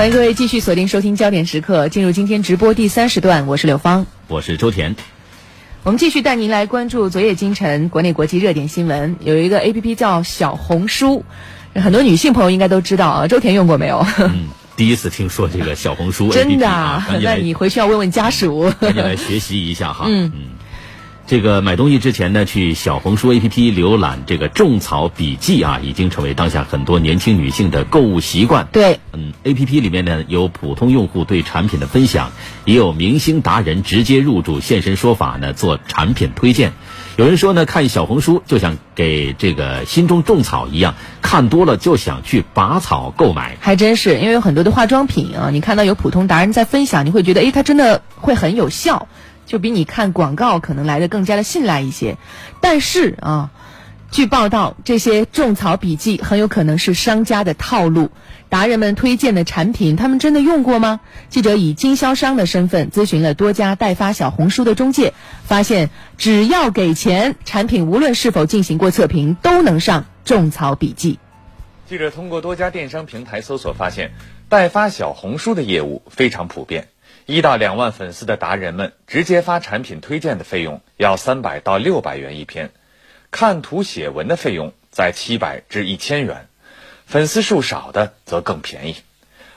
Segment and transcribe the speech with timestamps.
[0.00, 4.96] 欢迎各位继续锁定收听焦点时刻，进入今天直播第三时段，我是柳芳，我是周田。
[5.82, 9.16] 我们继续带您来关注昨夜今晨国内国际热点新闻。
[9.20, 11.26] 有一个 A P P 叫小红书，
[11.74, 13.28] 很多女性朋友应该都知道啊。
[13.28, 14.02] 周田用过没有？
[14.20, 20.06] 嗯，第一次听说这个小红书 A P P 真的啊，那你回去要问问家属，赶紧来学习一下哈。
[20.08, 20.42] 嗯嗯。
[21.30, 28.66] 这个买东西之前呢，去小红书 APP 浏览这个种草笔记啊，已经成为当下很多年轻女性的购物习惯。
[28.72, 32.32] 对，嗯，APP 里面呢有普通用户对产品的分享，
[32.64, 36.72] 也有明星达人直接入驻现身说法呢，做产品推荐。
[37.16, 43.56] 有人说呢，看小红书就像给这个心中种草一样，看多了就想去拔草购买。
[43.60, 49.06] 还真是，因为有很多的化妆品啊，你看到有普通达人在分享，你会觉得，诶，它真的会很有效。
[49.50, 52.16] 就比你看广告可能来的更加的信赖一些，
[52.60, 53.50] 但是啊，
[54.12, 58.12] 据报道，这些种草笔记很有可能是商家的套路。
[58.48, 61.00] 达人们推荐的产品，他们真的用过吗？
[61.30, 71.18] 记者以经销商的身份咨询了多家代发小红书的中介，发现只要给钱，产品无论是否进行过测评，都能上种草笔记。
[71.88, 74.12] 记者通过多家电商平台搜索发现，
[74.48, 76.86] 代发小红书的业务非常普遍。
[77.26, 82.70] 一到两万粉丝的达人们直接发产品推荐的费用要三百到六百元一篇，
[83.30, 86.48] 看图写文的费用在七百至一千元，
[87.06, 88.96] 粉丝数少的则更便宜，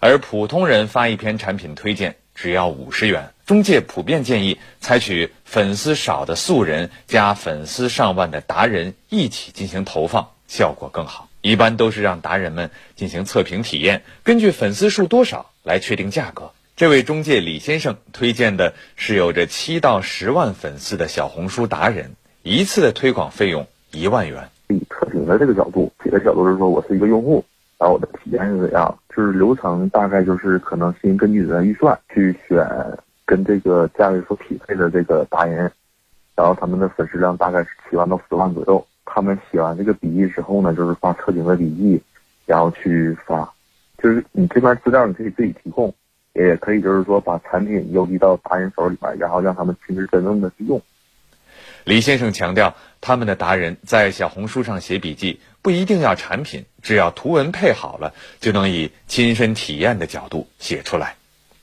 [0.00, 3.34] 而普通人发一篇产品推荐只要五十元。
[3.44, 11.28] 中介普遍建议采取粉丝少的素人加粉丝上万的达人一起进行投放，效果更好。
[11.40, 16.52] 一般都是让达人们进行测评体验，根据粉丝数多少来确定价格。
[16.78, 22.12] 这位中介李先生推荐的是有着七到十万粉丝的小红书达人，
[22.44, 24.48] 一次的推广费用一万元。
[24.68, 27.44] 以测评的这个角度，企的角度是说，我是一个用户，
[27.80, 28.96] 然后我的体验是怎样？
[29.08, 32.64] 就是流程大概就是可能先根据你的预算去选
[33.26, 35.68] 跟这个价位所匹配的这个达人，
[36.36, 38.86] 然后他们的粉丝量大概是七万到十万左右。
[39.04, 42.00] 他们写完这个笔记之后呢，就是发测评的笔记，
[42.46, 43.52] 然后去发，
[44.00, 45.92] 就是你这边资料你可以自己提供。
[46.46, 50.80] 也可以，就是说把产品邮寄到达人手里边，然后让他们亲自真正的去用。
[51.84, 61.14] 李先生强调，他们的达人在小红书上写笔记，不一定要产品，只要图文配好了，就能以亲身体验的角度写出来。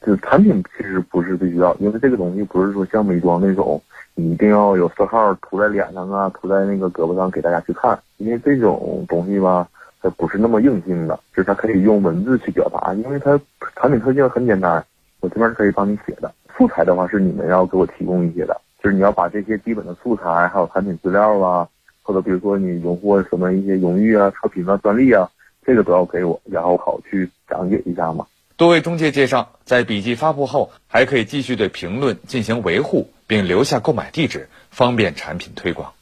[0.05, 3.81] 就产品其实不是必须要，因为这个东西不是说像美妆那种，
[4.15, 9.67] 你一定要有色号涂在脸上啊，涂在那个胳膊上给大家去看，因为这种东西吧。
[10.01, 13.39] 它不是那么硬性的，就是它可以用文字去表达，因为它
[13.85, 14.83] 产品特性很简单，
[15.19, 16.33] 我这边是可以帮你写的。
[16.57, 21.67] 素材的话是你们要给我提供一些的，就是你要把这些基本的素材，还有产品资料啊，
[22.01, 25.29] 或者比如说你荣获什么一些荣誉啊、测评啊、专利啊，
[25.63, 28.25] 这个都要给我，然后好去讲解一下嘛。
[28.57, 35.93] 多位中介介绍，在笔记发布后，还可以继续对评论进行维护，并留下购买地址，方便产品推广。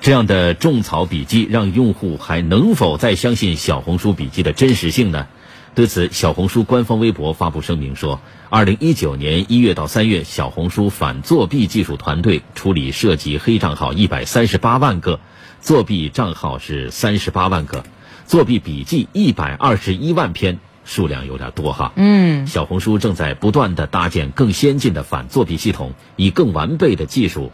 [0.00, 5.26] 这样的种草笔记，让用户还能否再相信小红书笔记的真实性呢？
[5.74, 15.18] 对此，小红书官方微博发布声明说，二零一九年一月到三月，小红书反作弊技术团队处理涉及黑账号一百三十八万个，
[15.60, 17.82] 作弊账号是三十八万个，
[18.24, 21.92] 作弊笔记一百二十一万篇，数量有点多哈。
[21.96, 27.50] 嗯，小红书正在不断的搭建更先进的反作弊系统，以更完备的技术。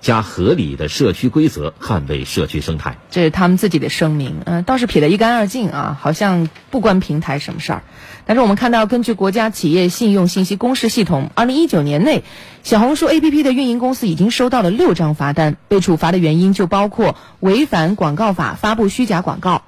[0.00, 2.96] 加合理的社区规则，捍卫社区生态。
[3.10, 7.82] 这是他们自己的声明，嗯，倒是撇得一干二净啊，好像不关平台什么事儿。
[8.26, 12.22] 但是我们看到，根据国家企业信用信息公示系统，二零一九年内，
[12.62, 19.62] 小红书 APP 的运营公司已经收到了六张罚单，被处罚的原因就包括违反广告法发布虚假广告。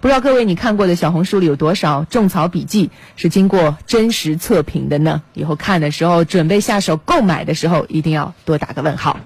[0.00, 5.22] 不知道各位你看过的小红书里有多少种草笔记是经过真实测评的呢？
[5.32, 9.20] 以后看的时候，准备下手购买的时候，一定要多打个问号。